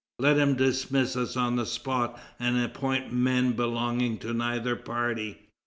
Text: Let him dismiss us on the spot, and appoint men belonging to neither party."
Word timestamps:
Let 0.17 0.37
him 0.37 0.55
dismiss 0.55 1.15
us 1.15 1.37
on 1.37 1.57
the 1.57 1.65
spot, 1.67 2.19
and 2.39 2.57
appoint 2.57 3.13
men 3.13 3.51
belonging 3.51 4.17
to 4.21 4.33
neither 4.33 4.75
party." 4.75 5.41